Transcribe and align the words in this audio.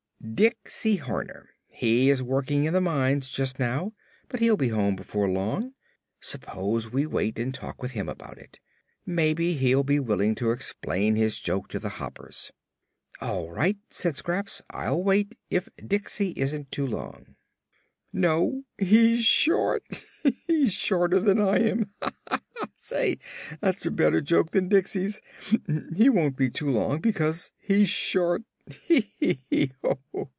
"Diksey 0.23 0.97
Horner. 0.99 1.49
He 1.67 2.11
is 2.11 2.21
working 2.21 2.65
in 2.65 2.73
the 2.73 2.79
mines, 2.81 3.31
just 3.31 3.57
now, 3.57 3.93
but 4.27 4.39
he'll 4.39 4.55
be 4.55 4.67
home 4.67 4.95
before 4.95 5.27
long. 5.27 5.73
Suppose 6.19 6.91
we 6.91 7.07
wait 7.07 7.39
and 7.39 7.51
talk 7.51 7.81
with 7.81 7.91
him 7.93 8.07
about 8.07 8.37
it? 8.37 8.59
Maybe 9.03 9.55
he'll 9.55 9.83
be 9.83 9.99
willing 9.99 10.35
to 10.35 10.51
explain 10.51 11.15
his 11.15 11.39
joke 11.39 11.69
to 11.69 11.79
the 11.79 11.89
Hoppers." 11.97 12.51
"All 13.19 13.49
right," 13.51 13.77
said 13.89 14.15
Scraps. 14.15 14.61
"I'll 14.69 15.03
wait, 15.03 15.35
if 15.49 15.69
Diksey 15.83 16.33
isn't 16.37 16.71
too 16.71 16.85
long." 16.85 17.35
"No, 18.13 18.63
he's 18.77 19.25
short; 19.25 19.83
he's 20.45 20.73
shorter 20.75 21.19
than 21.19 21.41
I 21.41 21.61
am. 21.67 21.89
Ha, 21.99 22.13
ha, 22.27 22.43
ha! 22.57 22.67
Say! 22.77 23.17
that's 23.59 23.87
a 23.87 23.91
better 23.91 24.21
joke 24.21 24.51
than 24.51 24.69
Diksey's. 24.69 25.19
He 25.97 26.09
won't 26.09 26.37
be 26.37 26.51
too 26.51 26.69
long, 26.69 26.99
because 27.01 27.51
he's 27.57 27.89
short. 27.89 28.43
Hee, 28.85 29.09
hee, 29.49 29.71
ho!" 29.83 30.29